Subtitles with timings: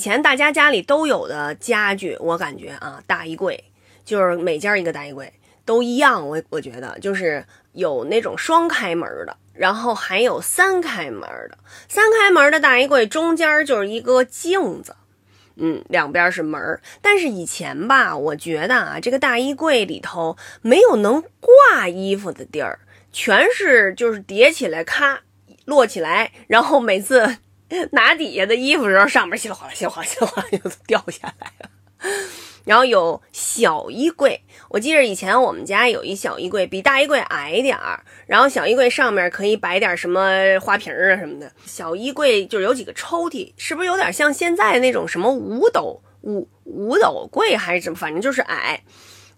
[0.00, 3.62] 以前大家家里都有的家具，我感觉啊，大衣柜
[4.02, 5.30] 就是每家一个大衣柜
[5.66, 6.26] 都一样。
[6.26, 11.58] 我我觉得就是有那种双开门的，然后还有三开门的。
[11.86, 14.96] 三开门的大衣柜中间就是一个镜子，
[15.56, 16.80] 嗯，两边是门。
[17.02, 22.78] 但是以前吧，我觉得啊，这个大衣柜里头没有能挂衣服的地儿，
[23.12, 25.20] 全是就是叠起来，咔
[25.66, 27.36] 摞起来，然后每次。
[27.92, 31.70] 拿底下的衣服的时候，上面稀里哗啦、稀里哗啦、稀里哗啦就掉下来了。
[32.64, 38.04] 然后有小衣柜，我记得以前我们家有一小衣柜，比大衣柜矮点儿。
[38.26, 41.50] 然后小衣柜上面可以摆点什么花瓶啊什么的。
[41.64, 47.96] 小衣柜就是有几个抽屉，是不是有点像现在那种什么五斗五五斗柜还是什么？
[47.96, 48.82] 反正就是矮。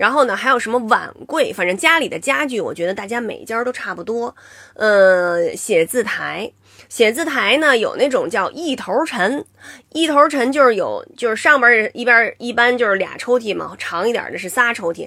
[0.00, 1.52] 然后呢，还有什么碗柜？
[1.52, 4.34] 反正家里的家具，我觉得大家每一家都差不多。
[4.72, 6.50] 呃，写字台。
[6.88, 9.44] 写字台呢，有那种叫一头沉，
[9.90, 15.06] 一头沉就是有，就是上边一边一般就是俩抽屉嘛，长一点的是仨抽屉，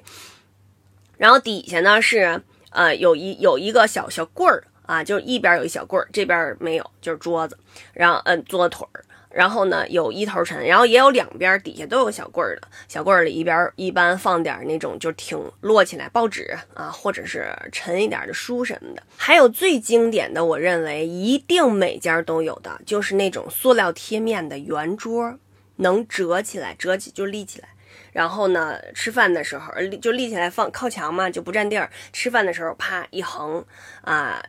[1.18, 7.58] 然后底下呢是呃有一有一个小小柜儿啊，就是一边有一小柜儿，这边没有，就是桌子，
[7.94, 8.86] 然后嗯桌腿。
[9.34, 19.02] 然后呢，有一头沉，然后也有两边底下都有小柜儿的，小柜儿里一边一般放点那种就挺摞起来报纸啊，或者是沉一点的书什么的。
[19.18, 25.40] 还有最经典的，我认为一定每家都有的，就是那种塑料贴面的圆桌，
[25.78, 27.70] 能折起来，折起就立起来。
[28.12, 31.90] 然后呢，吃饭的时候就立起来放靠墙嘛，就不占地儿。
[32.12, 33.66] 吃饭的时候啪一横
[34.02, 34.44] 啊，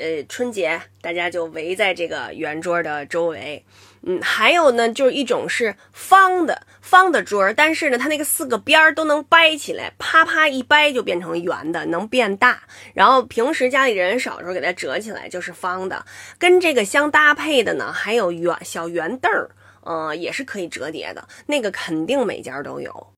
[0.00, 3.64] 呃，春节大家就围在这个圆桌的周围。
[4.10, 12.62] 嗯，还有呢，就是一种是方的方的桌，但是呢，它那个四个边儿都能掰起来，啪啪一掰就变成圆的，能变大。
[12.94, 16.02] 然后平时家里人少的时候给它折起来就是方的。
[16.38, 19.50] 跟这个相搭配的呢，还有圆小圆凳儿，
[19.82, 23.06] 呃，也是可以折叠的，那个肯定每家都有。